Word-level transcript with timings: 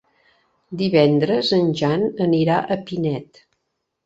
Divendres 0.79 1.51
en 1.59 1.69
Jan 1.83 2.07
anirà 2.27 2.57
a 2.63 2.79
Pinet. 2.89 3.41